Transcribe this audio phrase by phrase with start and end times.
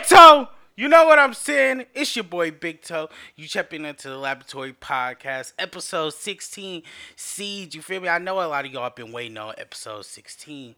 [0.00, 0.48] Big Toe.
[0.76, 1.84] You know what I'm saying?
[1.92, 3.10] It's your boy Big Toe.
[3.36, 6.82] You checking into the Laboratory Podcast, episode 16.
[7.16, 8.08] Seeds, you feel me?
[8.08, 10.74] I know a lot of y'all have been waiting on episode 16.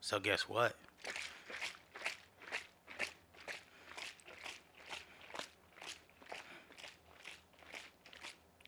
[0.00, 0.74] So guess what?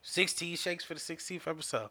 [0.02, 1.90] Sixteen shakes for the sixteenth episode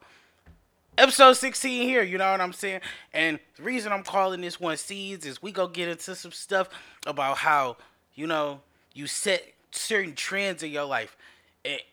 [0.97, 2.81] episode 16 here, you know what I'm saying?
[3.13, 6.69] And the reason I'm calling this one Seeds is we go get into some stuff
[7.05, 7.77] about how,
[8.13, 8.61] you know,
[8.93, 11.15] you set certain trends in your life.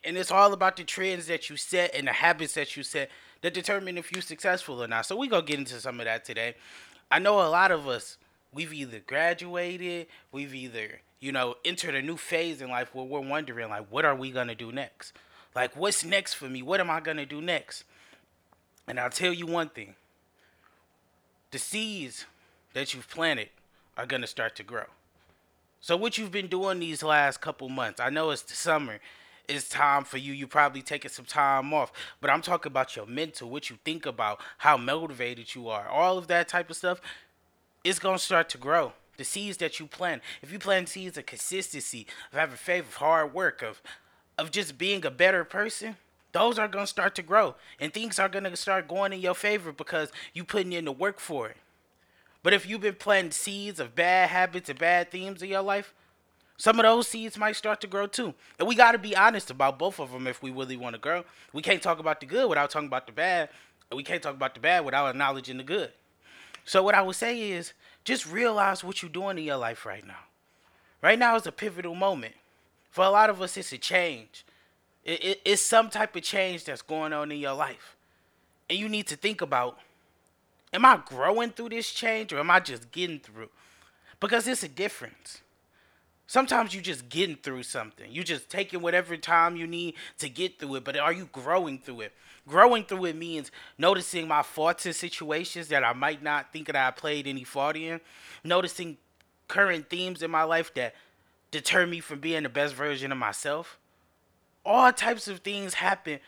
[0.04, 3.10] And, it's all about the trends that you set and the habits that you set
[3.40, 5.06] that determine if you're successful or not.
[5.06, 6.54] So we go get into some of that today.
[7.10, 8.18] I know a lot of us,
[8.52, 13.20] we've either graduated, we've either, you know, entered a new phase in life where we're
[13.20, 15.14] wondering, like, what are we going to do next?
[15.54, 16.62] Like, what's next for me?
[16.62, 17.84] What am I going to do next?
[18.92, 19.94] And I'll tell you one thing
[21.50, 22.26] the seeds
[22.74, 23.48] that you've planted
[23.96, 24.84] are going to start to grow.
[25.80, 28.98] So, what you've been doing these last couple months, I know it's the summer,
[29.48, 30.34] it's time for you.
[30.34, 31.90] You're probably taking some time off,
[32.20, 36.18] but I'm talking about your mental, what you think about, how motivated you are, all
[36.18, 37.00] of that type of stuff.
[37.84, 38.92] It's to start to grow.
[39.16, 42.96] The seeds that you plant, if you plant seeds of consistency, of having faith, of
[42.96, 43.80] hard work, of
[44.36, 45.96] of just being a better person,
[46.32, 49.20] those are going to start to grow and things are going to start going in
[49.20, 51.56] your favor because you putting in the work for it.
[52.42, 55.94] But if you've been planting seeds of bad habits and bad themes in your life,
[56.56, 58.34] some of those seeds might start to grow too.
[58.58, 61.00] And we got to be honest about both of them if we really want to
[61.00, 61.24] grow.
[61.52, 63.48] We can't talk about the good without talking about the bad.
[63.90, 65.90] And we can't talk about the bad without acknowledging the good.
[66.64, 67.72] So what I would say is
[68.04, 70.20] just realize what you're doing in your life right now.
[71.02, 72.34] Right now is a pivotal moment.
[72.90, 74.44] For a lot of us, it's a change.
[75.04, 77.96] It, it, it's some type of change that's going on in your life.
[78.70, 79.78] And you need to think about
[80.72, 83.50] am I growing through this change or am I just getting through?
[84.20, 85.42] Because it's a difference.
[86.26, 88.06] Sometimes you're just getting through something.
[88.10, 91.78] You're just taking whatever time you need to get through it, but are you growing
[91.78, 92.12] through it?
[92.48, 96.76] Growing through it means noticing my faults in situations that I might not think that
[96.76, 98.00] I played any fault in,
[98.42, 98.96] noticing
[99.46, 100.94] current themes in my life that
[101.50, 103.78] deter me from being the best version of myself
[104.64, 106.20] all types of things happen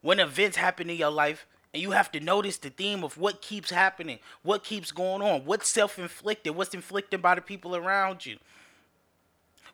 [0.00, 3.42] when events happen in your life and you have to notice the theme of what
[3.42, 8.38] keeps happening, what keeps going on, what's self-inflicted, what's inflicted by the people around you.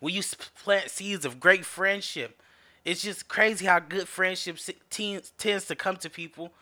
[0.01, 0.23] When you
[0.63, 2.41] plant seeds of great friendship,
[2.85, 6.53] it's just crazy how good friendship tends to come to people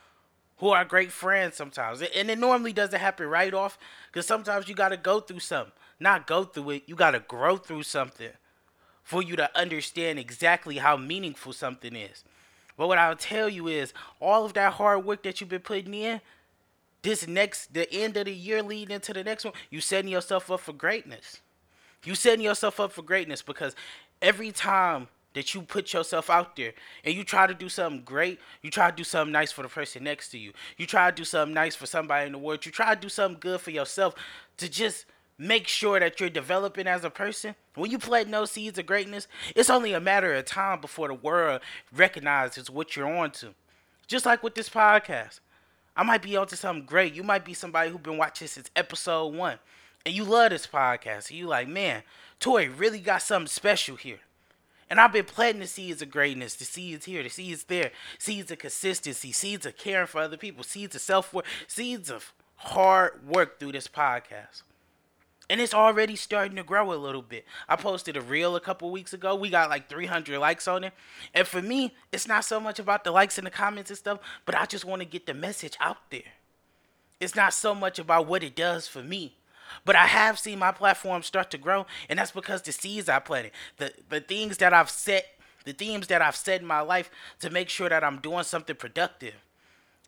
[0.57, 2.03] who are great friends sometimes.
[2.03, 3.79] And it normally doesn't happen right off
[4.11, 5.73] because sometimes you got to go through something.
[6.01, 8.31] Not go through it, you got to grow through something
[9.09, 12.25] for you to understand exactly how meaningful something is.
[12.77, 15.95] But what I'll tell you is all of that hard work that you've been putting
[15.95, 16.21] in,
[17.01, 20.51] this next the end of the year leading into the next one, you setting yourself
[20.51, 21.41] up for greatness.
[22.05, 23.75] You setting yourself up for greatness because
[24.21, 28.39] every time that you put yourself out there and you try to do something great,
[28.61, 30.53] you try to do something nice for the person next to you.
[30.77, 32.67] You try to do something nice for somebody in the world.
[32.67, 34.15] You try to do something good for yourself
[34.59, 35.07] to just
[35.39, 39.29] make sure that you're developing as a person, when you plant no seeds of greatness,
[39.55, 41.61] it's only a matter of time before the world
[41.95, 43.55] recognizes what you're on to.
[44.09, 45.41] Just like with this podcast.
[45.97, 47.15] I might be onto something great.
[47.15, 49.59] You might be somebody who's been watching since episode one.
[50.05, 51.31] And you love this podcast.
[51.31, 52.03] You like, man,
[52.41, 54.21] Toy really got something special here.
[54.91, 58.51] And I've been planting the seeds of greatness, the seeds here, the seeds there, seeds
[58.51, 63.29] of consistency, seeds of caring for other people, seeds of self worth, seeds of hard
[63.29, 64.63] work through this podcast
[65.51, 67.47] and it's already starting to grow a little bit.
[67.69, 69.35] I posted a reel a couple weeks ago.
[69.35, 70.93] We got like 300 likes on it.
[71.35, 74.19] And for me, it's not so much about the likes and the comments and stuff,
[74.45, 76.21] but I just want to get the message out there.
[77.21, 79.35] It's not so much about what it does for me.
[79.85, 83.19] But I have seen my platform start to grow, and that's because the seeds I
[83.19, 85.27] planted, the the things that I've set,
[85.65, 87.11] the themes that I've set in my life
[87.41, 89.35] to make sure that I'm doing something productive.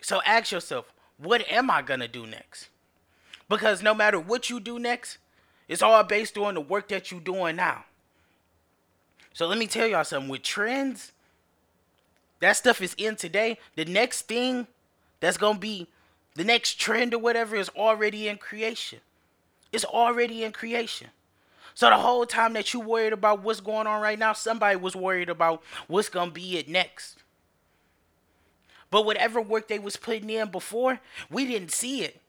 [0.01, 2.69] So ask yourself, what am I gonna do next?
[3.51, 5.19] Because no matter what you do next,
[5.71, 7.85] it's all based on the work that you're doing now.
[9.33, 11.13] So let me tell y'all something with trends,
[12.41, 13.57] that stuff is in today.
[13.77, 14.67] The next thing
[15.21, 15.87] that's going to be
[16.35, 18.99] the next trend or whatever is already in creation.
[19.71, 21.09] It's already in creation.
[21.75, 24.97] So the whole time that you worried about what's going on right now, somebody was
[24.97, 27.19] worried about what's going to be it next.
[28.91, 30.99] But whatever work they was putting in before,
[31.31, 32.21] we didn't see it.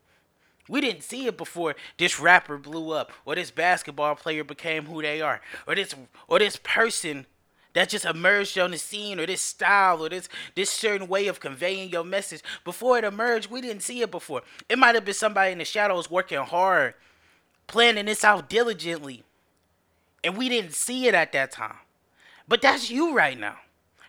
[0.72, 5.02] We didn't see it before this rapper blew up, or this basketball player became who
[5.02, 5.94] they are, or this
[6.30, 7.26] or this person
[7.74, 11.42] that just emerged on the scene, or this style, or this this certain way of
[11.42, 12.42] conveying your message.
[12.64, 14.44] Before it emerged, we didn't see it before.
[14.70, 16.94] It might have been somebody in the shadows working hard,
[17.68, 19.24] planning this out diligently.
[20.24, 21.80] And we didn't see it at that time.
[22.48, 23.58] But that's you right now.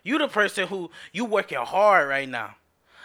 [0.05, 2.55] You the person who you working hard right now.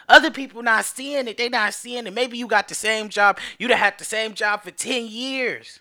[0.09, 1.37] Other people not seeing it.
[1.37, 2.13] They not seeing it.
[2.13, 3.39] Maybe you got the same job.
[3.59, 5.79] You'd have had the same job for 10 years.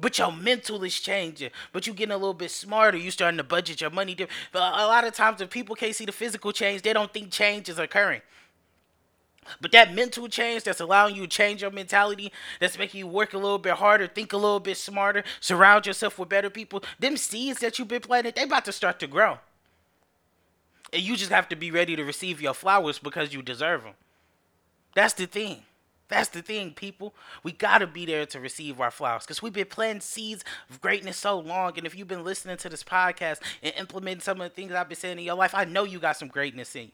[0.00, 1.50] But your mental is changing.
[1.72, 2.98] But you getting a little bit smarter.
[2.98, 4.14] You starting to budget your money.
[4.14, 4.38] Different.
[4.52, 7.30] But a lot of times if people can't see the physical change, they don't think
[7.30, 8.22] change is occurring.
[9.60, 13.34] But that mental change that's allowing you to change your mentality, that's making you work
[13.34, 17.16] a little bit harder, think a little bit smarter, surround yourself with better people, them
[17.16, 19.38] seeds that you've been planting, they about to start to grow.
[20.94, 23.94] And you just have to be ready to receive your flowers because you deserve them.
[24.94, 25.62] That's the thing.
[26.06, 27.14] That's the thing, people.
[27.42, 31.16] We gotta be there to receive our flowers because we've been planting seeds of greatness
[31.16, 31.72] so long.
[31.76, 34.88] And if you've been listening to this podcast and implementing some of the things I've
[34.88, 36.90] been saying in your life, I know you got some greatness in you.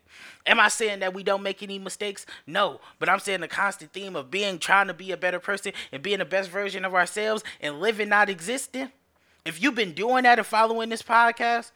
[0.47, 2.25] Am I saying that we don't make any mistakes?
[2.47, 5.73] No, but I'm saying the constant theme of being trying to be a better person
[5.93, 8.93] and being the best version of ourselves and living, not existing.
[9.44, 11.73] If you've been doing that and following this podcast,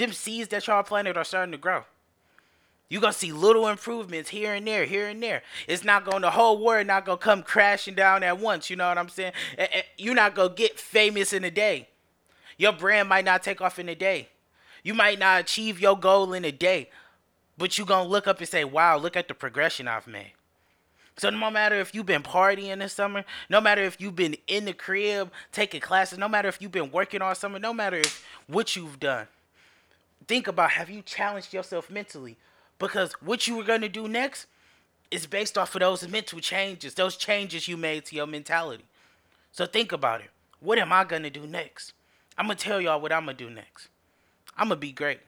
[0.00, 1.84] them seeds that y'all planted are starting to grow.
[2.88, 5.42] You're gonna see little improvements here and there, here and there.
[5.68, 8.68] It's not going the whole world not gonna come crashing down at once.
[8.68, 9.32] You know what I'm saying?
[9.56, 11.88] Eh, eh, you're not gonna get famous in a day.
[12.58, 14.28] Your brand might not take off in a day.
[14.82, 16.90] You might not achieve your goal in a day,
[17.56, 20.32] but you're gonna look up and say, "Wow, look at the progression I've made."
[21.16, 24.64] So no matter if you've been partying this summer, no matter if you've been in
[24.64, 28.24] the crib taking classes, no matter if you've been working all summer, no matter if
[28.46, 29.28] what you've done,
[30.26, 32.36] think about have you challenged yourself mentally?
[32.80, 34.46] because what you were going to do next
[35.12, 38.84] is based off of those mental changes, those changes you made to your mentality.
[39.52, 40.30] So think about it.
[40.58, 41.92] What am I going to do next?
[42.36, 43.88] I'm going to tell y'all what I'm going to do next.
[44.56, 45.20] I'm going to be great.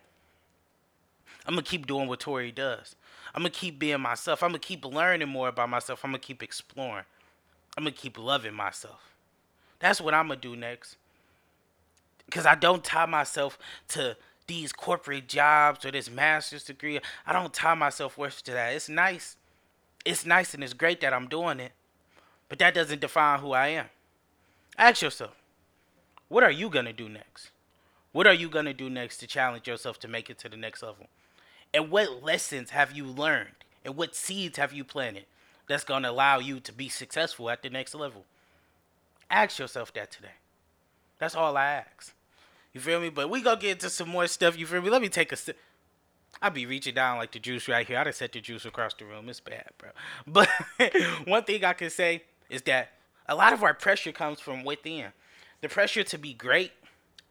[1.47, 2.97] I'm going to keep doing what Tori does.
[3.35, 4.43] I'm going to keep being myself.
[4.43, 6.05] I'm going to keep learning more about myself.
[6.05, 7.05] I'm going to keep exploring.
[7.77, 9.13] I'm going to keep loving myself.
[9.79, 10.97] That's what I'm going to do next.
[12.25, 13.59] Because I don't tie myself
[13.89, 14.17] to
[14.47, 17.01] these corporate jobs or this master's degree.
[17.27, 18.75] I don't tie myself worth to that.
[18.75, 19.37] It's nice.
[20.05, 21.73] It's nice and it's great that I'm doing it.
[22.49, 23.87] But that doesn't define who I am.
[24.77, 25.35] Ask yourself,
[26.29, 27.51] what are you going to do next?
[28.13, 30.57] What are you going to do next to challenge yourself to make it to the
[30.57, 31.07] next level?
[31.73, 33.49] And what lessons have you learned?
[33.85, 35.25] And what seeds have you planted
[35.67, 38.25] that's going to allow you to be successful at the next level?
[39.31, 40.37] Ask yourself that today.
[41.19, 42.13] That's all I ask.
[42.73, 43.11] You feel me?
[43.11, 44.59] But we gonna get into some more stuff.
[44.59, 44.91] You feel me?
[44.91, 45.59] Let me take a sip.
[46.41, 47.99] I be reaching down like the juice right here.
[47.99, 49.29] I just set the juice across the room.
[49.29, 49.91] It's bad, bro.
[50.27, 50.49] But
[51.27, 52.93] one thing I can say is that
[53.29, 55.07] a lot of our pressure comes from within.
[55.61, 56.73] The pressure to be great.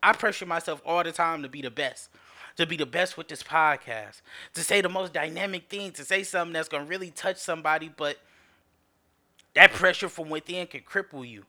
[0.01, 2.09] I pressure myself all the time to be the best.
[2.57, 4.21] To be the best with this podcast.
[4.53, 5.91] To say the most dynamic thing.
[5.93, 7.91] To say something that's gonna really touch somebody.
[7.95, 8.17] But
[9.55, 11.45] that pressure from within can cripple you.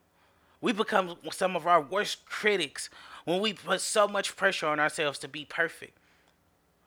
[0.59, 2.89] We become some of our worst critics
[3.25, 5.97] when we put so much pressure on ourselves to be perfect.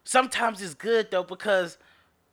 [0.05, 1.79] Sometimes it's good though because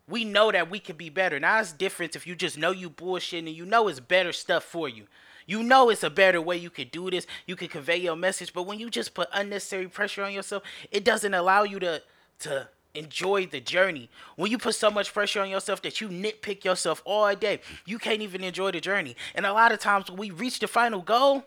[0.08, 1.40] we know that we can be better.
[1.40, 4.64] Now it's different if you just know you bullshit and you know it's better stuff
[4.64, 5.06] for you.
[5.46, 7.28] You know it's a better way you could do this.
[7.46, 11.04] You could convey your message, but when you just put unnecessary pressure on yourself, it
[11.04, 12.02] doesn't allow you to
[12.40, 14.10] to enjoy the journey.
[14.36, 17.98] When you put so much pressure on yourself that you nitpick yourself all day, you
[17.98, 19.16] can't even enjoy the journey.
[19.36, 21.44] And a lot of times when we reach the final goal,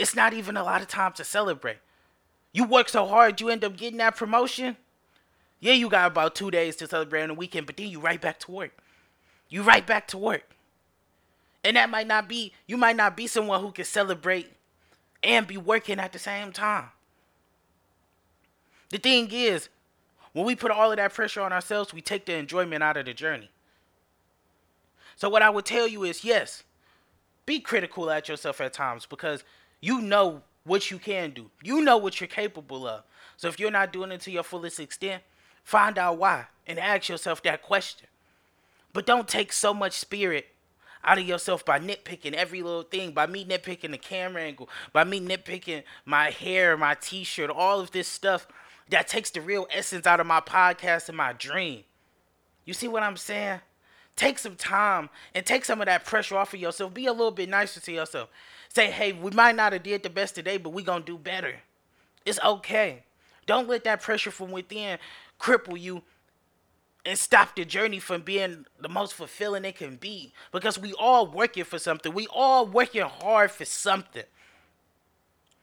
[0.00, 1.78] it's not even a lot of time to celebrate.
[2.52, 4.76] You work so hard, you end up getting that promotion.
[5.60, 8.20] Yeah, you got about two days to celebrate on the weekend, but then you right
[8.20, 8.72] back to work.
[9.48, 10.54] You right back to work.
[11.62, 14.50] And that might not be, you might not be someone who can celebrate
[15.22, 16.86] and be working at the same time.
[18.88, 19.68] The thing is,
[20.32, 23.04] when we put all of that pressure on ourselves, we take the enjoyment out of
[23.04, 23.50] the journey.
[25.16, 26.64] So, what I would tell you is yes,
[27.44, 29.44] be critical at yourself at times because
[29.80, 31.50] you know what you can do.
[31.62, 33.02] You know what you're capable of.
[33.36, 35.22] So if you're not doing it to your fullest extent,
[35.64, 38.06] find out why and ask yourself that question.
[38.92, 40.46] But don't take so much spirit
[41.02, 45.04] out of yourself by nitpicking every little thing, by me nitpicking the camera angle, by
[45.04, 48.46] me nitpicking my hair, my t shirt, all of this stuff
[48.90, 51.84] that takes the real essence out of my podcast and my dream.
[52.64, 53.60] You see what I'm saying?
[54.16, 56.92] Take some time and take some of that pressure off of yourself.
[56.92, 58.28] Be a little bit nicer to yourself.
[58.74, 61.56] Say, hey, we might not have did the best today, but we gonna do better.
[62.24, 63.04] It's okay.
[63.46, 64.98] Don't let that pressure from within
[65.40, 66.02] cripple you
[67.04, 70.32] and stop the journey from being the most fulfilling it can be.
[70.52, 72.12] Because we all working for something.
[72.12, 74.24] We all working hard for something.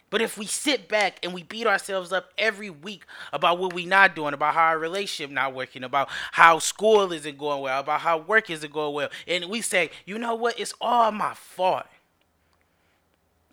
[0.09, 3.85] But if we sit back and we beat ourselves up every week about what we
[3.85, 8.01] not doing, about how our relationship not working, about how school isn't going well, about
[8.01, 11.85] how work isn't going well, and we say, you know what, it's all my fault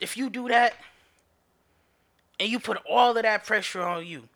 [0.01, 0.75] if you do that,
[2.41, 4.29] and you put all of that pressure on you,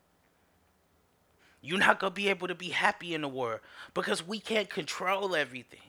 [1.61, 3.61] you're not going to be able to be happy in the world
[3.93, 5.81] because we can't control everything.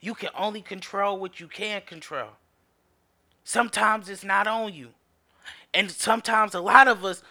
[0.00, 2.30] You can only control what you can control.
[3.44, 4.88] Sometimes it's not on you.
[5.72, 7.22] And sometimes a lot of us,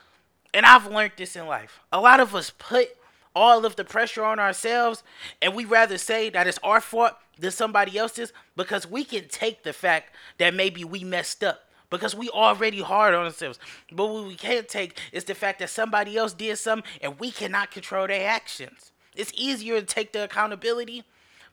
[0.54, 2.96] and I've learned this in life, a lot of us put
[3.36, 5.04] all of the pressure on ourselves
[5.42, 9.64] and we rather say that it's our fault than somebody else's because we can take
[9.64, 13.60] the fact that maybe we messed up because we already hard on ourselves.
[13.92, 17.32] But what we can't take is the fact that somebody else did something and we
[17.32, 18.92] cannot control their actions.
[19.16, 21.04] It's easier to take the accountability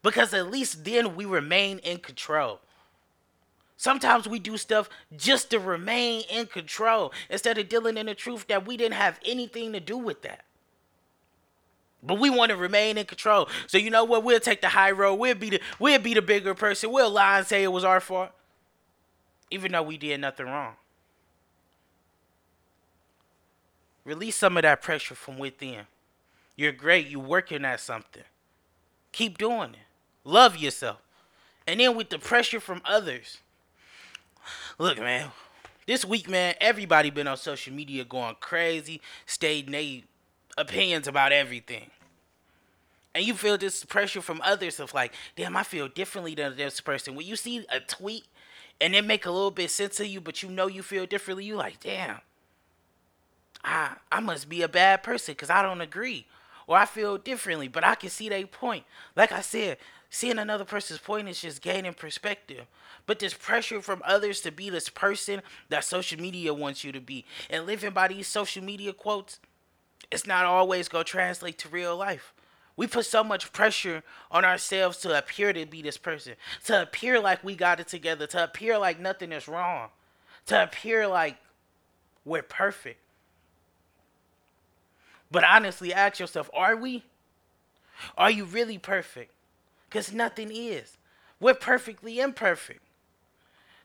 [0.03, 2.61] because at least then we remain in control.
[3.77, 8.47] Sometimes we do stuff just to remain in control instead of dealing in the truth
[8.49, 10.45] that we didn't have anything to do with that.
[12.03, 13.49] But we want to remain in control.
[13.67, 14.25] So you know what?
[14.25, 15.17] We'll take the high road.
[15.17, 16.91] We'll be the we'll be the bigger person.
[16.91, 18.31] We'll lie and say it was our fault
[19.51, 20.75] even though we did nothing wrong.
[24.05, 25.83] Release some of that pressure from within.
[26.57, 27.09] You're great.
[27.09, 28.23] You're working at something.
[29.13, 29.79] Keep doing it.
[30.25, 30.99] Love yourself.
[31.67, 33.39] And then with the pressure from others.
[34.79, 35.31] Look, man.
[35.87, 40.03] This week, man, everybody been on social media going crazy, stating their
[40.57, 41.91] opinions about everything.
[43.15, 46.81] And you feel this pressure from others of like, damn, I feel differently than this
[46.81, 47.15] person.
[47.17, 48.25] When you see a tweet
[48.81, 51.45] and it make a little bit sense to you, but you know you feel differently,
[51.45, 52.21] you like, damn,
[53.65, 56.27] I I must be a bad person because I don't agree.
[56.67, 58.85] Or I feel differently, but I can see their point.
[59.17, 59.79] Like I said,
[60.09, 62.67] seeing another person's point is just gaining perspective.
[63.07, 67.01] But this pressure from others to be this person that social media wants you to
[67.01, 69.41] be and living by these social media quotes,
[70.11, 72.35] it's not always going to translate to real life.
[72.77, 77.21] We put so much pressure on ourselves to appear to be this person, to appear
[77.21, 79.91] like we got it together, to appear like nothing is wrong,
[80.47, 81.37] to appear like
[82.25, 83.01] we're perfect.
[85.31, 87.05] But honestly, ask yourself are we?
[88.17, 89.33] Are you really perfect?
[89.89, 90.97] Because nothing is.
[91.39, 92.81] We're perfectly imperfect.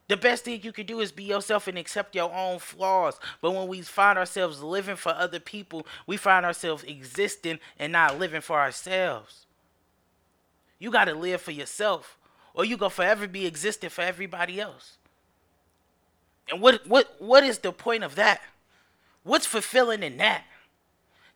[0.08, 3.20] The best thing you can do is be yourself and accept your own flaws.
[3.42, 8.20] But when we find ourselves living for other people, we find ourselves existing and not
[8.20, 9.48] living for ourselves.
[10.78, 12.20] You got to live for yourself,
[12.54, 14.98] or you going to forever be existing for everybody else.
[16.52, 18.42] And what what what is the point of that?
[19.24, 20.44] What's fulfilling in that?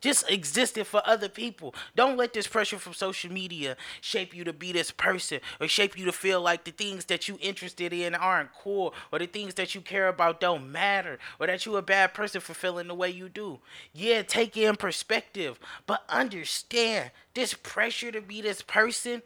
[0.02, 1.76] Just existing for other people.
[1.94, 5.98] Don't let this pressure from social media shape you to be this person or shape
[5.98, 9.56] you to feel like the things that you interested in aren't cool or the things
[9.56, 12.96] that you care about don't matter or that you're a bad person for feeling the
[12.96, 13.60] way you do.
[13.94, 19.22] Yeah, take in perspective, but understand this pressure to be this person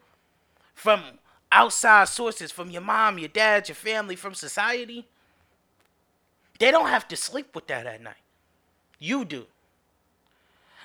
[0.73, 1.03] from
[1.51, 5.05] outside sources, from your mom, your dad, your family, from society.
[6.57, 8.15] They don't have to sleep with that at night.
[8.97, 9.45] You do.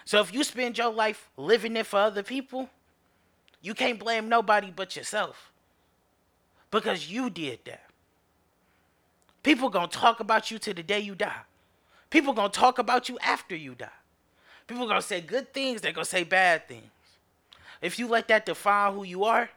[0.08, 2.70] So if you spend your life living it for other people,
[3.60, 5.52] you can't blame nobody but yourself.
[6.70, 7.84] Because you did that.
[9.42, 11.42] People gonna talk about you to the day you die.
[12.08, 14.00] People gonna talk about you after you die.
[14.66, 16.90] People gonna say good things, they're gonna say bad things.
[17.82, 19.50] If you let that define who you are,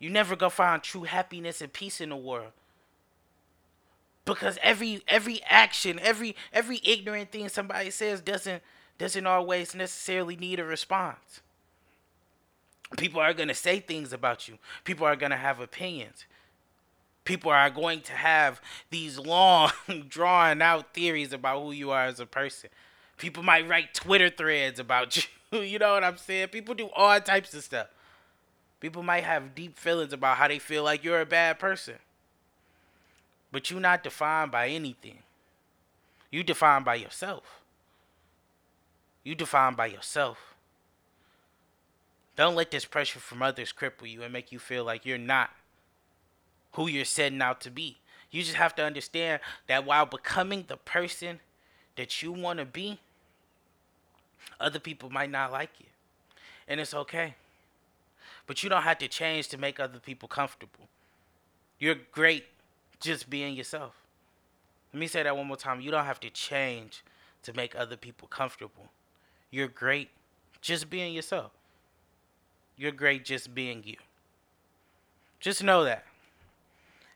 [0.00, 2.50] you never gonna find true happiness and peace in the world
[4.24, 8.62] because every every action, every every ignorant thing somebody says doesn't
[8.98, 11.40] doesn't always necessarily need a response.
[12.96, 14.58] People are going to say things about you.
[14.84, 16.26] People are going to have opinions.
[17.24, 18.60] People are going to have
[18.90, 19.70] these long,
[20.08, 22.70] drawn out theories about who you are as a person.
[23.16, 25.16] People might write Twitter threads about
[25.52, 25.60] you.
[25.60, 26.48] you know what I'm saying?
[26.48, 27.86] People do all types of stuff.
[28.80, 31.96] People might have deep feelings about how they feel like you're a bad person.
[33.52, 35.18] But you're not defined by anything.
[36.30, 37.60] You defined by yourself.
[39.24, 40.54] You defined by yourself.
[42.36, 45.50] Don't let this pressure from others cripple you and make you feel like you're not
[46.72, 47.98] who you're setting out to be.
[48.30, 51.40] You just have to understand that while becoming the person
[51.96, 53.00] that you want to be,
[54.60, 55.86] other people might not like you.
[56.68, 57.34] And it's okay.
[58.46, 60.88] But you don't have to change to make other people comfortable.
[61.78, 62.44] You're great
[63.00, 63.94] just being yourself.
[64.92, 65.80] Let me say that one more time.
[65.80, 67.02] You don't have to change
[67.42, 68.90] to make other people comfortable.
[69.50, 70.10] You're great
[70.60, 71.52] just being yourself.
[72.76, 73.96] You're great just being you.
[75.38, 76.04] Just know that.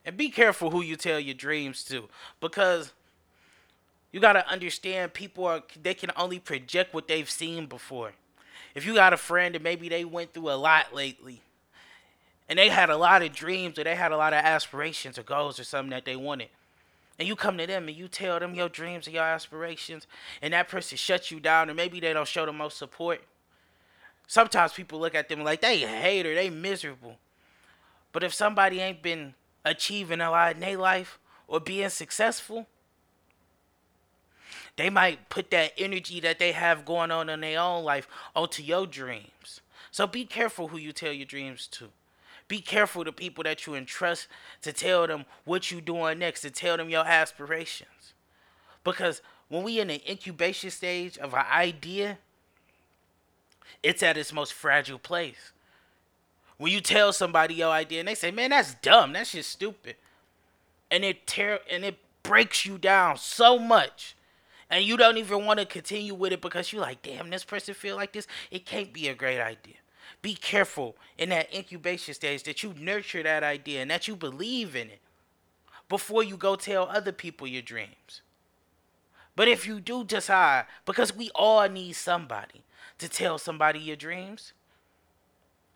[0.05, 2.09] And be careful who you tell your dreams to
[2.41, 2.93] because
[4.13, 8.13] you got to understand people are they can only project what they've seen before.
[8.75, 11.43] If you got a friend and maybe they went through a lot lately
[12.49, 15.23] and they had a lot of dreams or they had a lot of aspirations or
[15.23, 16.49] goals or something that they wanted.
[17.19, 20.07] and you come to them and you tell them your dreams and your aspirations,
[20.43, 23.23] and that person shuts you down, or maybe they don't show the most support.
[24.27, 27.17] Sometimes people look at them like they hate or they miserable.
[28.13, 29.35] But if somebody ain't been
[29.65, 32.67] achieving a lot in their life or being successful,
[34.77, 38.63] they might put that energy that they have going on in their own life onto
[38.63, 39.61] your dreams.
[39.93, 41.91] So be careful who you tell your dreams to.
[42.47, 44.29] Be careful the people that you entrust
[44.63, 48.13] to tell them what you're doing next, to tell them your aspirations.
[48.83, 52.19] Because when we in the incubation stage of an idea,
[53.83, 55.53] it's at its most fragile place.
[56.59, 59.13] When you tell somebody your idea and they say, "Man, that's dumb.
[59.13, 59.97] That's just stupid,"
[60.91, 64.15] and it tear and it breaks you down so much,
[64.71, 67.75] and you don't even want to continue with it because you're like, "Damn, this person
[67.75, 68.27] feel like this.
[68.51, 69.77] It can't be a great idea."
[70.25, 74.75] Be careful in that incubation stage that you nurture that idea and that you believe
[74.75, 75.01] in it
[75.91, 78.23] before you go tell other people your dreams.
[79.37, 82.63] But if you do decide, because we all need somebody
[82.97, 84.55] to tell somebody your dreams,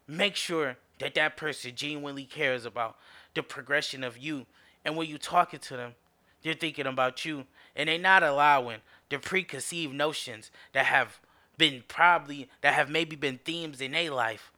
[0.07, 2.97] make sure that that person genuinely cares about
[3.35, 4.47] the progression of you.
[4.83, 5.95] And when you're talking to them,
[6.43, 7.45] they're thinking about you
[7.76, 8.78] and they're not allowing
[9.11, 11.21] the preconceived notions that have
[11.59, 14.53] been probably that have maybe been themes in their life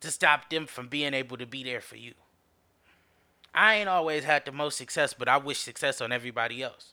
[0.00, 2.14] to stop them from being able to be there for you.
[3.54, 6.92] I ain't always had the most success, but I wish success on everybody else.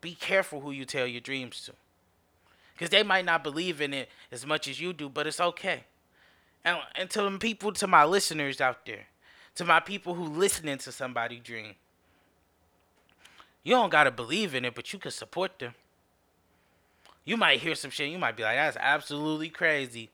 [0.00, 1.72] Be careful who you tell your dreams to.
[2.72, 5.84] Because they might not believe in it as much as you do, but it's okay.
[6.64, 9.06] And, and to them people, to my listeners out there,
[9.56, 11.74] to my people who listening to somebody dream,
[13.62, 15.74] you don't gotta believe in it, but you can support them
[17.24, 18.10] you might hear some shit.
[18.10, 20.10] You might be like, that's absolutely crazy.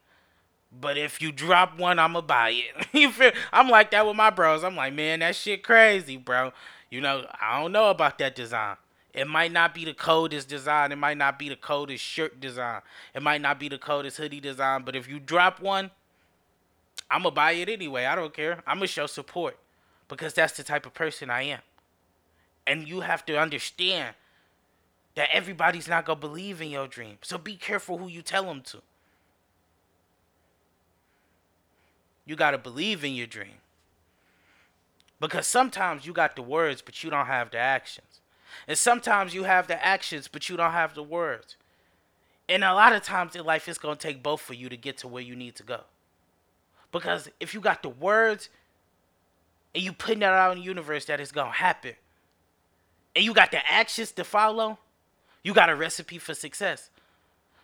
[0.72, 2.86] But if you drop one, I'ma buy it.
[2.92, 3.32] you feel?
[3.52, 4.64] I'm like that with my bros.
[4.64, 6.52] I'm like, man, that shit crazy, bro.
[6.90, 8.76] You know, I don't know about that design.
[9.14, 10.92] It might not be the coldest design.
[10.92, 12.82] It might not be the coldest shirt design.
[13.14, 14.82] It might not be the coldest hoodie design.
[14.84, 15.90] But if you drop one,
[17.10, 18.04] I'ma buy it anyway.
[18.04, 18.62] I don't care.
[18.66, 19.56] I'ma show support
[20.08, 21.60] because that's the type of person I am.
[22.66, 24.14] And you have to understand
[25.16, 27.18] that everybody's not going to believe in your dream.
[27.22, 28.82] So be careful who you tell them to.
[32.26, 33.58] You got to believe in your dream.
[35.18, 38.20] Because sometimes you got the words, but you don't have the actions.
[38.68, 41.56] And sometimes you have the actions, but you don't have the words.
[42.48, 44.76] And a lot of times in life, it's going to take both for you to
[44.76, 45.80] get to where you need to go.
[46.92, 48.50] Because if you got the words
[49.74, 51.94] and you putting that out in the universe that it's going to happen,
[53.14, 54.78] and you got the actions to follow,
[55.46, 56.90] you got a recipe for success.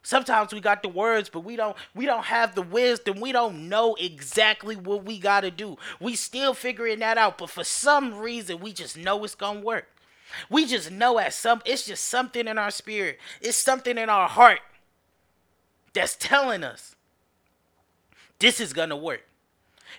[0.04, 3.18] Sometimes we got the words, but we don't we don't have the wisdom.
[3.18, 5.76] We don't know exactly what we got to do.
[5.98, 9.66] We still figuring that out, but for some reason we just know it's going to
[9.66, 9.88] work.
[10.48, 13.18] We just know at some it's just something in our spirit.
[13.40, 14.60] It's something in our heart
[15.92, 16.94] that's telling us
[18.38, 19.24] this is going to work.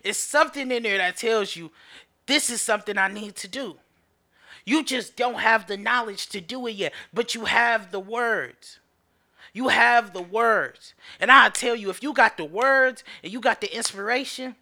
[0.05, 1.69] It's something in there that tells you
[2.27, 3.75] this is something I need to do.
[4.65, 8.79] You just don't have the knowledge to do it yet, but you have the words.
[9.53, 10.93] You have the words.
[11.19, 14.55] And I tell you, if you got the words and you got the inspiration,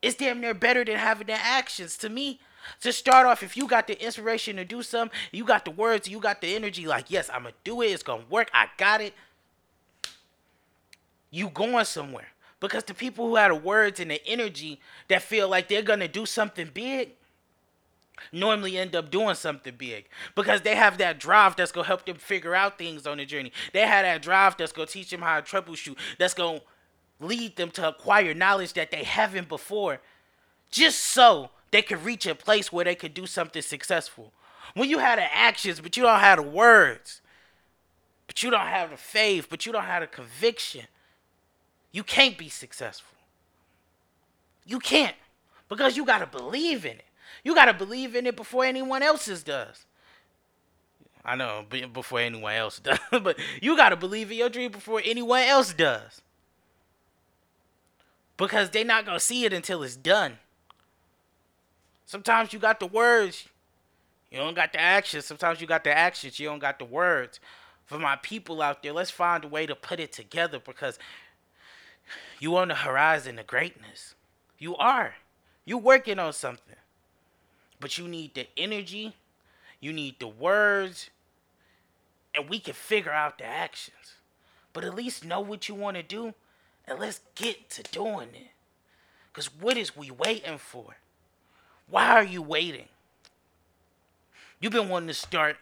[0.00, 1.96] it's damn near better than having the actions.
[1.98, 2.40] To me,
[2.80, 6.08] to start off, if you got the inspiration to do something, you got the words,
[6.08, 8.50] you got the energy, like, yes, I'm going to do it, it's going to work,
[8.54, 9.14] I got it.
[11.30, 12.28] You going somewhere.
[12.60, 16.00] Because the people who have the words and the energy that feel like they're going
[16.00, 17.10] to do something big,
[18.32, 22.16] normally end up doing something big because they have that drive that's gonna help them
[22.16, 23.52] figure out things on the journey.
[23.72, 25.96] They have that drive that's gonna teach them how to troubleshoot.
[26.18, 26.60] That's gonna
[27.20, 30.00] lead them to acquire knowledge that they haven't before,
[30.70, 34.32] just so they can reach a place where they could do something successful.
[34.74, 37.20] When you have the actions, but you don't have the words,
[38.26, 40.86] but you don't have the faith, but you don't have the conviction,
[41.92, 43.16] you can't be successful.
[44.66, 45.16] You can't
[45.68, 47.04] because you gotta believe in it.
[47.44, 49.84] You got to believe in it before anyone else's does.
[51.24, 55.00] I know, before anyone else does, but you got to believe in your dream before
[55.04, 56.20] anyone else does.
[58.36, 60.38] Because they're not going to see it until it's done.
[62.04, 63.48] Sometimes you got the words,
[64.30, 65.24] you don't got the actions.
[65.24, 67.38] Sometimes you got the actions, you don't got the words.
[67.86, 70.98] For my people out there, let's find a way to put it together because
[72.40, 74.14] you on the horizon of greatness.
[74.58, 75.14] You are.
[75.64, 76.76] You working on something.
[77.80, 79.14] But you need the energy,
[79.80, 81.10] you need the words,
[82.34, 84.14] and we can figure out the actions.
[84.72, 86.34] But at least know what you want to do,
[86.86, 88.50] and let's get to doing it.
[89.32, 90.96] Because what is we waiting for?
[91.88, 92.88] Why are you waiting?
[94.60, 95.56] You've been wanting to start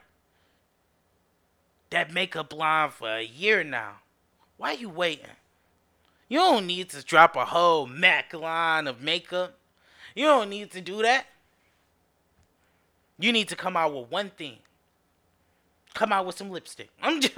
[1.90, 3.96] that makeup line for a year now.
[4.56, 5.26] Why are you waiting?
[6.28, 9.58] You don't need to drop a whole Mac line of makeup.
[10.14, 11.26] You don't need to do that.
[13.22, 14.56] You need to come out with one thing.
[15.94, 16.90] Come out with some lipstick.
[17.02, 17.34] I'm just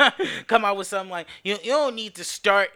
[0.47, 1.59] come out with something like you.
[1.63, 2.71] You don't need to start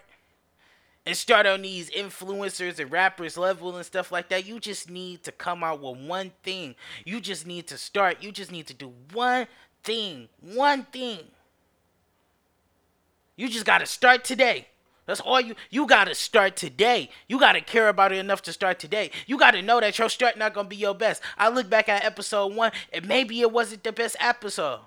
[1.06, 4.46] and start on these influencers and rappers level and stuff like that.
[4.46, 6.74] You just need to come out with one thing.
[7.06, 8.22] You just need to start.
[8.22, 9.46] You just need to do one
[9.82, 10.28] thing.
[10.42, 11.20] One thing.
[13.36, 14.66] You just got to start today.
[15.08, 17.08] That's all you you gotta start today.
[17.28, 19.10] You gotta care about it enough to start today.
[19.26, 21.22] You gotta know that your start not gonna be your best.
[21.38, 24.80] I look back at episode one, and maybe it wasn't the best episode.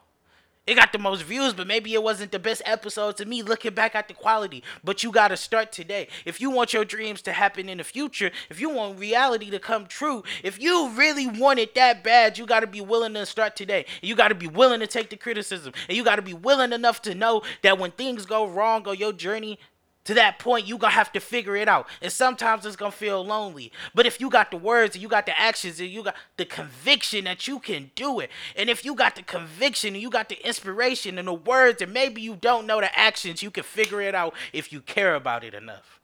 [0.67, 3.73] It got the most views, but maybe it wasn't the best episode to me looking
[3.73, 4.63] back at the quality.
[4.83, 6.07] But you got to start today.
[6.23, 9.57] If you want your dreams to happen in the future, if you want reality to
[9.57, 13.25] come true, if you really want it that bad, you got to be willing to
[13.25, 13.85] start today.
[14.03, 15.73] You got to be willing to take the criticism.
[15.89, 18.97] And you got to be willing enough to know that when things go wrong on
[18.97, 19.57] your journey,
[20.03, 21.87] to that point you gonna have to figure it out.
[22.01, 23.71] And sometimes it's gonna feel lonely.
[23.93, 26.45] But if you got the words and you got the actions and you got the
[26.45, 30.29] conviction that you can do it and if you got the conviction and you got
[30.29, 34.01] the inspiration and the words and maybe you don't know the actions you can figure
[34.01, 35.99] it out if you care about it enough.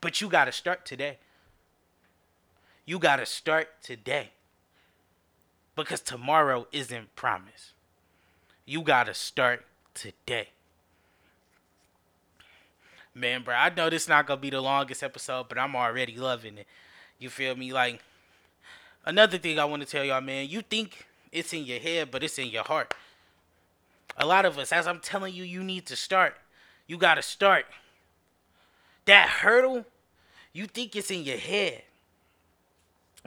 [0.00, 1.18] But you gotta start today.
[2.84, 4.30] You gotta start today.
[5.74, 7.70] Because tomorrow isn't promised.
[8.66, 10.48] You gotta start today
[13.14, 16.58] Man, bro, I know this not gonna be the longest episode, but I'm already loving
[16.58, 16.66] it.
[17.18, 17.72] You feel me?
[17.72, 18.02] Like
[19.04, 22.22] another thing I want to tell y'all, man, you think it's in your head, but
[22.22, 22.94] it's in your heart.
[24.16, 26.36] A lot of us, as I'm telling you, you need to start.
[26.86, 27.66] You gotta start.
[29.04, 29.84] That hurdle,
[30.52, 31.82] you think it's in your head.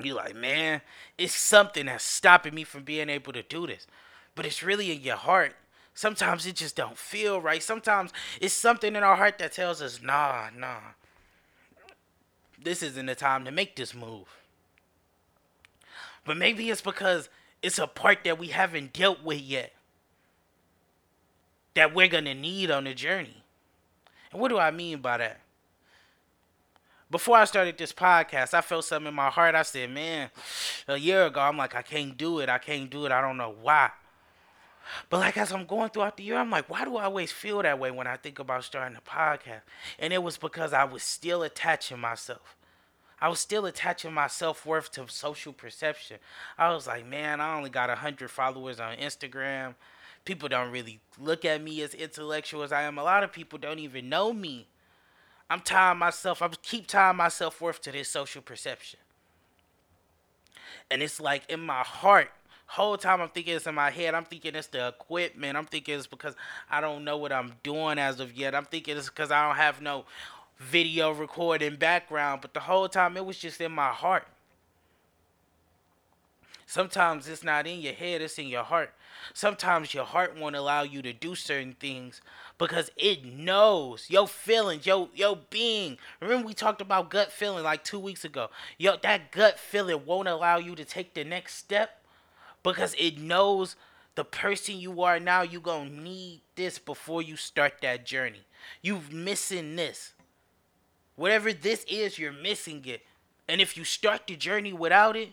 [0.03, 0.81] You like, man,
[1.17, 3.87] it's something that's stopping me from being able to do this.
[4.35, 5.55] But it's really in your heart.
[5.95, 7.63] Sometimes it just don't feel right.
[7.63, 10.79] Sometimes it's something in our heart that tells us, nah, nah.
[12.61, 14.27] This isn't the time to make this move.
[16.25, 17.29] But maybe it's because
[17.63, 19.71] it's a part that we haven't dealt with yet.
[21.75, 23.43] That we're going to need on the journey.
[24.33, 25.39] And what do I mean by that?
[27.09, 29.55] Before I started this podcast, I felt something in my heart.
[29.55, 30.29] I said, man,
[30.89, 32.49] a year ago, I'm like, I can't do it.
[32.49, 33.11] I can't do it.
[33.13, 33.91] I don't know why.
[35.09, 37.61] But like as I'm going throughout the year, I'm like, why do I always feel
[37.61, 39.61] that way when I think about starting a podcast?
[39.99, 42.55] And it was because I was still attaching myself.
[43.19, 46.17] I was still attaching my self worth to social perception.
[46.57, 49.75] I was like, man, I only got hundred followers on Instagram.
[50.25, 52.97] People don't really look at me as intellectual as I am.
[52.97, 54.67] A lot of people don't even know me.
[55.49, 56.41] I'm tying myself.
[56.41, 58.99] I keep tying my self worth to this social perception.
[60.91, 62.31] And it's like in my heart,
[62.67, 64.15] whole time I'm thinking it's in my head.
[64.15, 65.57] I'm thinking it's the equipment.
[65.57, 66.35] I'm thinking it's because
[66.69, 68.55] I don't know what I'm doing as of yet.
[68.55, 70.05] I'm thinking it's because I don't have no
[70.57, 72.41] video recording background.
[72.41, 74.27] But the whole time it was just in my heart.
[76.67, 78.91] Sometimes it's not in your head, it's in your heart.
[79.33, 82.21] Sometimes your heart won't allow you to do certain things
[82.57, 85.97] because it knows your feelings, your your being.
[86.19, 88.49] Remember we talked about gut feeling like 2 weeks ago.
[88.77, 92.01] Yo, that gut feeling won't allow you to take the next step
[92.65, 93.75] because it knows
[94.15, 98.41] the person you are now you gonna need this before you start that journey.
[98.81, 100.13] You've missing this.
[101.15, 103.03] Whatever this is you're missing it.
[103.47, 105.29] And if you start the journey without it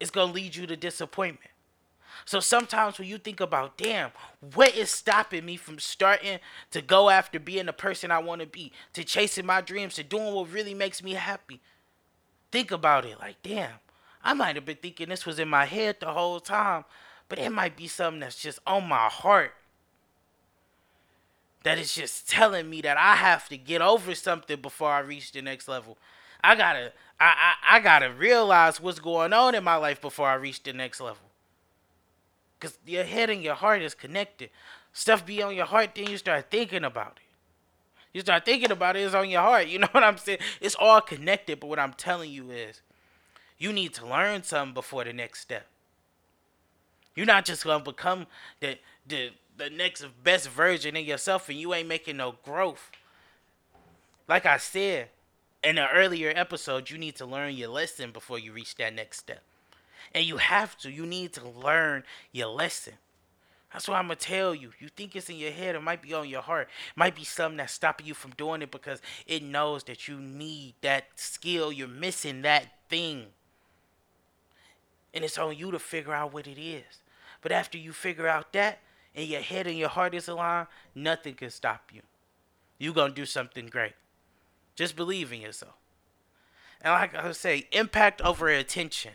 [0.00, 1.50] it's gonna lead you to disappointment.
[2.24, 4.10] So sometimes when you think about damn
[4.54, 6.40] what is stopping me from starting
[6.72, 10.02] to go after being the person i want to be to chasing my dreams to
[10.02, 11.60] doing what really makes me happy?
[12.50, 13.78] Think about it like damn
[14.22, 16.84] I might have been thinking this was in my head the whole time,
[17.28, 19.54] but it might be something that's just on my heart.
[21.62, 25.32] That is just telling me that I have to get over something before I reach
[25.32, 25.98] the next level.
[26.42, 30.34] I gotta I, I, I gotta realize what's going on in my life before I
[30.34, 31.30] reach the next level.
[32.60, 34.50] Cause your head and your heart is connected.
[34.92, 37.30] Stuff be on your heart, then you start thinking about it.
[38.12, 39.66] You start thinking about it, it's on your heart.
[39.68, 40.40] You know what I'm saying?
[40.60, 42.82] It's all connected, but what I'm telling you is
[43.60, 45.66] you need to learn something before the next step.
[47.14, 48.26] You're not just gonna become
[48.58, 52.90] the the the next best version of yourself and you ain't making no growth.
[54.26, 55.10] Like I said
[55.62, 59.18] in an earlier episode, you need to learn your lesson before you reach that next
[59.18, 59.42] step.
[60.14, 60.90] And you have to.
[60.90, 62.94] You need to learn your lesson.
[63.72, 64.72] That's what I'm gonna tell you.
[64.78, 66.68] You think it's in your head, it might be on your heart.
[66.68, 70.18] It might be something that's stopping you from doing it because it knows that you
[70.18, 71.70] need that skill.
[71.70, 73.26] You're missing that thing.
[75.12, 77.02] And it's on you to figure out what it is.
[77.40, 78.80] But after you figure out that,
[79.14, 82.02] and your head and your heart is aligned, nothing can stop you.
[82.78, 83.94] You're going to do something great.
[84.74, 85.74] Just believe in yourself.
[86.80, 89.12] And like I say, impact over attention.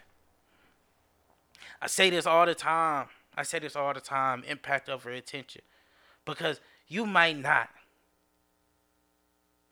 [1.82, 3.08] I say this all the time.
[3.36, 5.62] I say this all the time impact over attention.
[6.26, 7.70] Because you might not,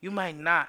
[0.00, 0.68] you might not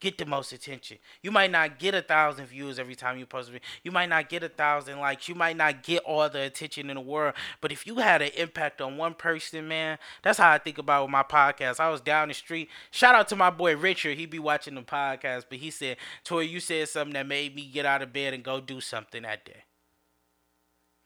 [0.00, 0.98] get the most attention.
[1.22, 3.50] You might not get a thousand views every time you post.
[3.82, 5.28] You might not get a thousand likes.
[5.28, 7.34] You might not get all the attention in the world.
[7.60, 11.04] But if you had an impact on one person, man, that's how I think about
[11.04, 11.78] with my podcast.
[11.78, 12.68] I was down the street.
[12.90, 14.16] Shout out to my boy Richard.
[14.16, 17.70] He be watching the podcast, but he said, Tori, you said something that made me
[17.72, 19.64] get out of bed and go do something that day.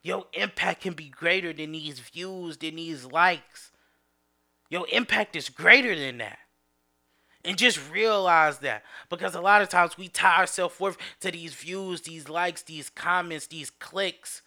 [0.02, 3.72] Your impact can be greater than these views, than these likes.
[4.68, 6.38] Your impact is greater than that.
[7.44, 8.84] And just realize that.
[9.10, 12.62] Because a lot of times we tie our self worth to these views, these likes,
[12.62, 14.42] these comments, these clicks.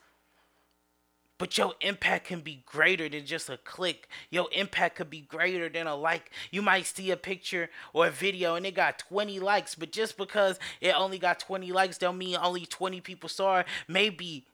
[1.37, 4.07] But your impact can be greater than just a click.
[4.31, 6.31] Your impact could be greater than a like.
[6.49, 10.17] You might see a picture or a video and it got 20 likes, but just
[10.17, 13.67] because it only got 20 likes don't mean only 20 people saw it.
[13.87, 14.47] Maybe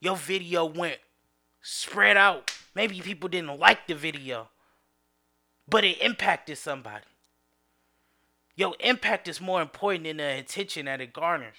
[0.00, 0.98] your video went
[1.62, 2.50] spread out.
[2.74, 4.48] Maybe people didn't like the video,
[5.66, 7.04] but it impacted somebody.
[8.54, 11.56] Your impact is more important than the attention that it garners.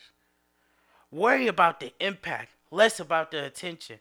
[1.11, 3.99] Worry about the impact, less about the attention.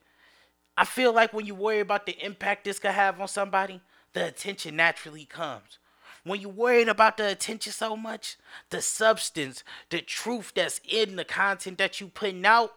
[0.76, 3.80] I feel like when you worry about the impact this could have on somebody,
[4.12, 5.78] the attention naturally comes.
[6.24, 8.36] When you're worried about the attention so much,
[8.70, 12.72] the substance, the truth that's in the content that you putting out,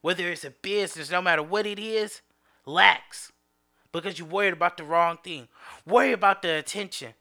[0.00, 2.20] whether it's a business, no matter what it is,
[2.66, 3.30] lacks.
[3.92, 5.48] Because you're worried about the wrong thing.
[5.86, 7.14] Worry about the attention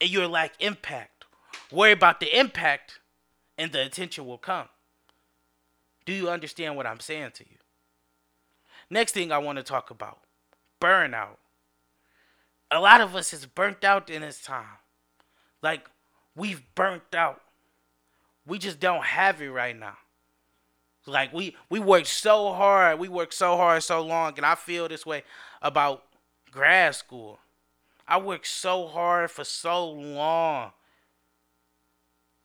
[0.00, 1.24] and you lack impact.
[1.70, 3.00] Worry about the impact,
[3.56, 4.68] and the attention will come.
[6.06, 7.56] Do you understand what I'm saying to you?
[8.90, 10.18] Next thing I want to talk about
[10.80, 11.36] burnout.
[12.70, 14.78] A lot of us is burnt out in this time.
[15.62, 15.88] Like,
[16.34, 17.42] we've burnt out.
[18.46, 19.96] We just don't have it right now.
[21.08, 24.88] Like we we work so hard, we work so hard so long, and I feel
[24.88, 25.24] this way
[25.62, 26.04] about
[26.50, 27.38] grad school.
[28.08, 30.72] I worked so hard for so long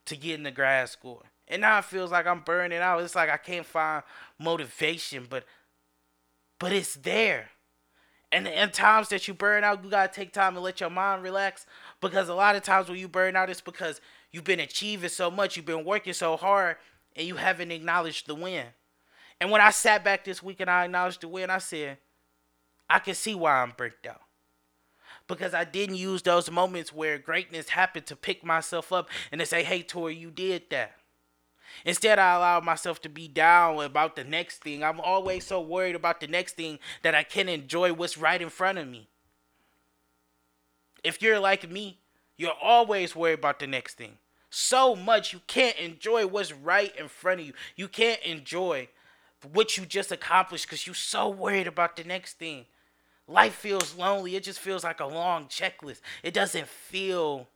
[0.06, 1.23] to get into grad school.
[1.47, 3.02] And now it feels like I'm burning out.
[3.02, 4.04] It's like I can't find
[4.38, 5.45] motivation, but
[6.60, 7.49] but it's there.
[8.32, 11.23] And in times that you burn out, you gotta take time to let your mind
[11.23, 11.65] relax.
[12.02, 15.32] Because a lot of times when you burn out, it's because you've been achieving so
[15.32, 16.78] much, you've been working so hard,
[17.15, 18.65] and you haven't acknowledged the win.
[19.39, 21.97] And when I sat back this week and I acknowledged the win, I said,
[22.89, 24.22] I can see why I'm burnt out
[25.27, 29.45] because I didn't use those moments where greatness happened to pick myself up and to
[29.45, 30.95] say, hey, Tori, you did that.
[31.86, 34.83] Instead, I allowed myself to be down about the next thing.
[34.83, 38.49] I'm always so worried about the next thing that I can't enjoy what's right in
[38.49, 39.07] front of me.
[41.03, 41.99] If you're like me,
[42.38, 44.17] you're always worried about the next thing.
[44.49, 47.53] So much you can't enjoy what's right in front of you.
[47.75, 48.89] You can't enjoy
[49.51, 52.65] what you just accomplished because you're so worried about the next thing
[53.27, 54.36] life feels lonely.
[54.36, 56.01] It just feels like a long checklist.
[56.23, 57.47] It doesn't feel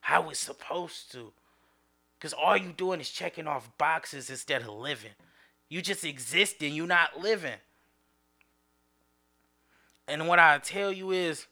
[0.00, 1.32] how it's supposed to.
[2.18, 5.12] Because all you doing is checking off boxes instead of living.
[5.68, 7.58] You just existing, you not living.
[10.08, 11.46] And what I tell you is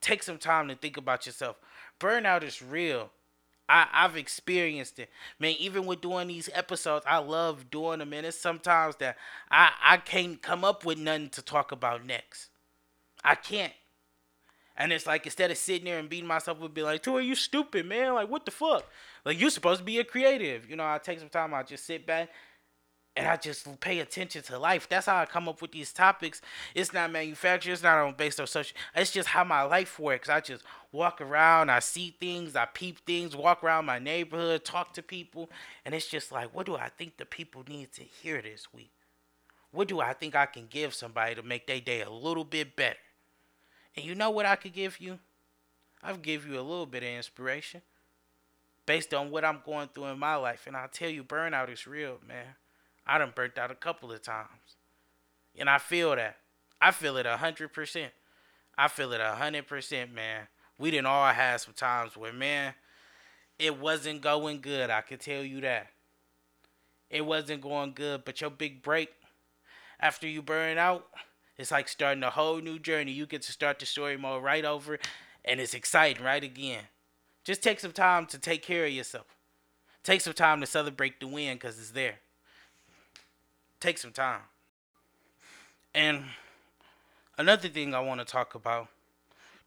[0.00, 1.56] take some time to think about yourself.
[1.98, 3.10] Burnout is real.
[3.68, 5.10] I, I've experienced it.
[5.38, 8.12] Man, even with doing these episodes, I love doing them.
[8.12, 9.16] And it's sometimes that
[9.50, 12.50] I, I can't come up with nothing to talk about next.
[13.24, 13.72] I can't.
[14.76, 17.34] And it's like instead of sitting there and beating myself up, be like, "Tori, you
[17.34, 18.14] stupid, man!
[18.14, 18.84] Like, what the fuck?
[19.24, 21.52] Like, you're supposed to be a creative." You know, I take some time.
[21.52, 22.30] I just sit back
[23.18, 24.88] and I just pay attention to life.
[24.88, 26.40] That's how I come up with these topics.
[26.76, 27.72] It's not manufactured.
[27.72, 28.76] It's not on based on social.
[28.94, 30.28] It's just how my life works.
[30.28, 31.70] I just walk around.
[31.70, 32.54] I see things.
[32.54, 33.34] I peep things.
[33.34, 34.64] Walk around my neighborhood.
[34.64, 35.50] Talk to people.
[35.84, 38.92] And it's just like, what do I think the people need to hear this week?
[39.72, 42.76] What do I think I can give somebody to make their day a little bit
[42.76, 42.98] better?
[43.98, 45.18] And you know what I could give you?
[46.04, 47.82] I've give you a little bit of inspiration
[48.86, 50.68] based on what I'm going through in my life.
[50.68, 52.54] And I'll tell you, burnout is real, man.
[53.04, 54.76] I done burnt out a couple of times.
[55.58, 56.36] And I feel that.
[56.80, 58.12] I feel it a hundred percent.
[58.76, 60.46] I feel it a hundred percent, man.
[60.78, 62.74] We didn't all have some times where, man,
[63.58, 64.90] it wasn't going good.
[64.90, 65.88] I can tell you that.
[67.10, 68.24] It wasn't going good.
[68.24, 69.10] But your big break
[69.98, 71.08] after you burn out,
[71.58, 73.12] it's like starting a whole new journey.
[73.12, 74.98] You get to start the story mode right over,
[75.44, 76.84] and it's exciting right again.
[77.44, 79.26] Just take some time to take care of yourself.
[80.04, 82.20] Take some time to celebrate the win because it's there.
[83.80, 84.40] take some time.
[85.94, 86.24] And
[87.36, 88.88] another thing I want to talk about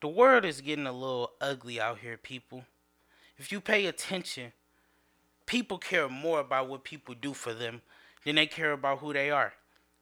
[0.02, 2.66] the world is getting a little ugly out here, people.
[3.38, 4.52] If you pay attention,
[5.46, 7.82] people care more about what people do for them
[8.26, 9.54] than they care about who they are.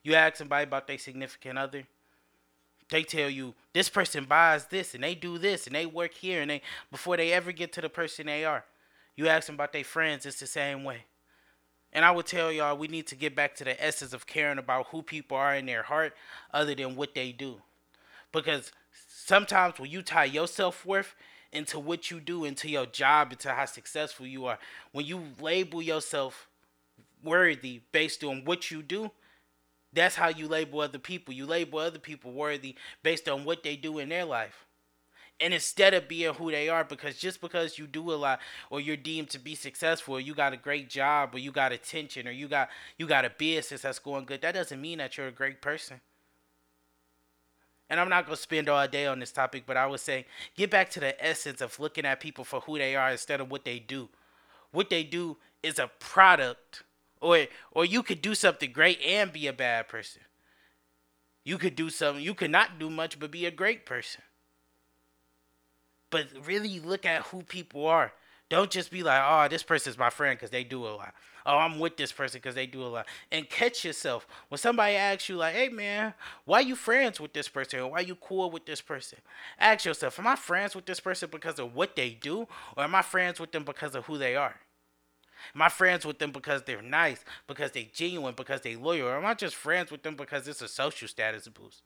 [0.04, 1.86] You ask somebody about their significant other,
[2.90, 6.42] they tell you this person buys this and they do this and they work here
[6.42, 8.66] and they before they ever get to the person they are.
[9.16, 11.06] You ask them about their friends, it's the same way.
[11.92, 14.58] And I would tell y'all we need to get back to the essence of caring
[14.58, 16.14] about who people are in their heart
[16.54, 17.62] other than what they do.
[18.32, 18.72] Because
[19.08, 21.16] sometimes when you tie your self worth
[21.52, 24.60] into what you do, into your job, into how successful you are,
[24.92, 26.48] when you label yourself
[27.24, 29.12] worthy based on what you do,
[29.94, 31.34] that's how you label other people.
[31.34, 34.66] You label other people worthy based on what they do in their life.
[35.42, 38.82] And instead of being who they are, because just because you do a lot or
[38.82, 42.28] you're deemed to be successful or you got a great job or you got attention
[42.28, 45.28] or you got you got a business that's going good, that doesn't mean that you're
[45.28, 46.02] a great person.
[47.90, 50.26] And I'm not gonna spend all day on this topic, but I would say
[50.58, 53.50] get back to the essence of looking at people for who they are instead of
[53.50, 54.10] what they do.
[54.72, 56.84] What they do is a product
[57.22, 60.22] or or you could do something great and be a bad person.
[61.44, 64.22] You could do something you could not do much but be a great person.
[66.10, 68.14] But really look at who people are.
[68.50, 71.14] Don't just be like, "Oh, this person's my friend because they do a lot."
[71.46, 73.08] Oh, I'm with this person because they do a lot.
[73.32, 76.14] And catch yourself when somebody asks you, like, "Hey, man,
[76.46, 77.80] why you friends with this person?
[77.80, 79.20] Or why you cool with this person?"
[79.60, 82.96] Ask yourself, "Am I friends with this person because of what they do, or am
[82.96, 84.60] I friends with them because of who they are?"
[85.56, 89.18] Am I friends with them because they're nice, because they genuine, because they loyal, or
[89.18, 91.82] am I just friends with them because it's a social status boost?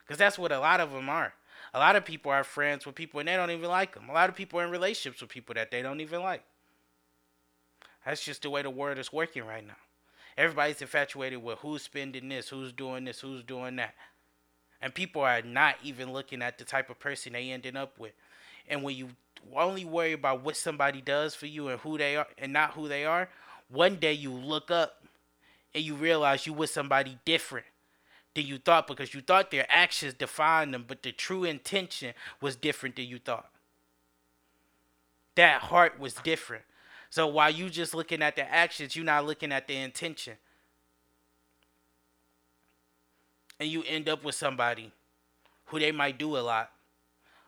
[0.00, 1.32] Because that's what a lot of them are.
[1.74, 4.08] A lot of people are friends with people and they don't even like them.
[4.08, 6.42] A lot of people are in relationships with people that they don't even like.
[8.04, 9.76] That's just the way the world is working right now.
[10.36, 13.94] Everybody's infatuated with who's spending this, who's doing this, who's doing that.
[14.80, 18.12] And people are not even looking at the type of person they ended up with.
[18.68, 19.10] And when you
[19.54, 22.88] only worry about what somebody does for you and who they are and not who
[22.88, 23.28] they are,
[23.68, 25.02] one day you look up
[25.74, 27.66] and you realize you with somebody different
[28.34, 32.56] than you thought because you thought their actions defined them, but the true intention was
[32.56, 33.50] different than you thought.
[35.34, 36.64] That heart was different.
[37.10, 40.34] So while you just looking at the actions, you're not looking at the intention.
[43.60, 44.92] And you end up with somebody
[45.66, 46.70] who they might do a lot,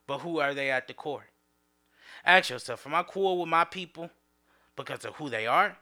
[0.07, 1.25] but who are they at the core?
[2.25, 4.11] Ask yourself, am I cool with my people
[4.77, 5.77] because of who they are?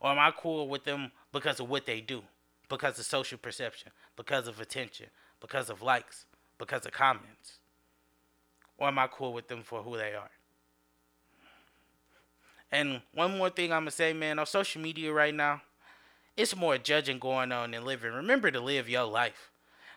[0.00, 2.22] Or am I cool with them because of what they do?
[2.68, 5.06] Because of social perception, because of attention,
[5.40, 6.24] because of likes,
[6.58, 7.58] because of comments?
[8.78, 10.30] Or am I cool with them for who they are?
[12.72, 15.62] And one more thing I'm gonna say, man, on social media right now,
[16.36, 18.12] it's more judging going on than living.
[18.12, 19.49] Remember to live your life.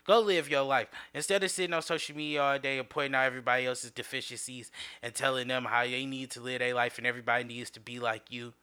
[0.05, 0.87] Go live your life.
[1.13, 4.69] Instead of sitting on social media all day and pointing out everybody else's deficiencies
[5.01, 7.99] and telling them how they need to live their life and everybody needs to be
[7.99, 8.53] like you.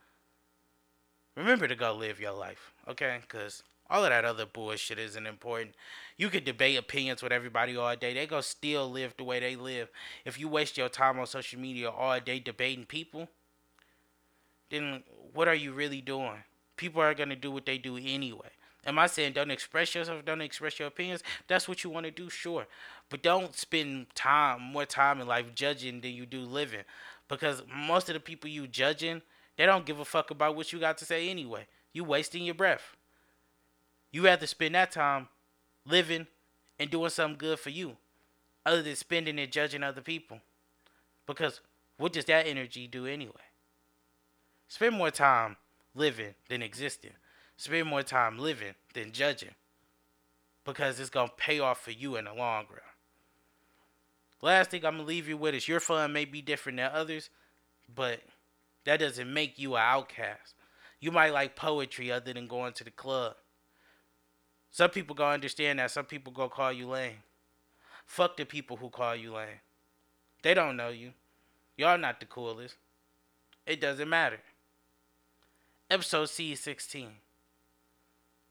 [1.37, 3.19] Remember to go live your life, okay?
[3.23, 5.75] Because all of that other bullshit isn't important.
[6.19, 8.13] You could debate opinions with everybody all day.
[8.13, 9.89] They go still live the way they live.
[10.27, 13.29] If you waste your time on social media all day debating people,
[14.71, 16.45] then what are you really doing?
[16.77, 18.51] People are gonna do what they do anyway.
[18.87, 21.23] Am I saying don't express yourself, don't express your opinions?
[21.47, 22.67] That's what you want to do, sure.
[23.11, 26.85] But don't spend time, more time in life judging than you do living.
[27.29, 29.21] Because most of the people you judging,
[29.57, 31.67] they don't give a fuck about what you got to say anyway.
[31.93, 32.97] You wasting your breath.
[34.13, 35.29] You rather spend that time
[35.87, 36.27] living
[36.79, 37.97] and doing something good for you
[38.65, 40.41] other than spending it judging other people.
[41.27, 41.61] Because
[41.99, 43.33] what does that energy do anyway?
[44.69, 45.57] Spend more time
[45.95, 47.13] living than existing
[47.61, 49.55] spend more time living than judging
[50.65, 52.81] because it's going to pay off for you in the long run.
[54.41, 56.91] Last thing I'm going to leave you with is your fun may be different than
[56.91, 57.29] others,
[57.95, 58.21] but
[58.87, 60.55] that doesn't make you an outcast.
[61.01, 63.35] You might like poetry other than going to the club.
[64.71, 65.91] Some people gonna understand that.
[65.91, 67.23] Some people gonna call you lame.
[68.07, 69.61] Fuck the people who call you lame.
[70.43, 71.13] They don't know you.
[71.77, 72.77] Y'all not the coolest.
[73.67, 74.39] It doesn't matter.
[75.91, 77.09] Episode C16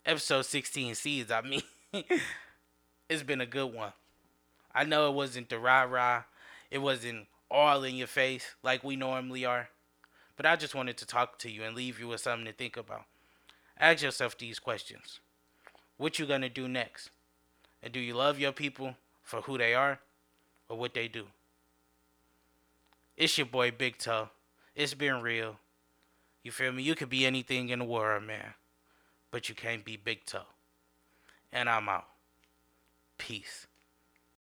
[0.10, 1.32] episode 16 seeds.
[1.32, 1.62] I mean,
[3.10, 3.94] it's been a good one.
[4.74, 6.24] I know it wasn't the rah rah,
[6.72, 9.70] it wasn't all in your face like we normally are,
[10.36, 12.76] but I just wanted to talk to you and leave you with something to think
[12.76, 13.04] about.
[13.80, 15.20] Ask yourself these questions
[15.98, 17.12] What you gonna do next?
[17.82, 20.00] And do you love your people for who they are
[20.68, 21.28] or what they do?
[23.16, 24.30] It's your boy Big Toe.
[24.76, 25.58] It's been real.
[26.44, 26.84] You feel me?
[26.84, 28.54] You could be anything in the world, man.
[29.32, 30.48] But you can't be big toe.
[31.52, 32.08] And I'm out.
[33.18, 33.68] Peace.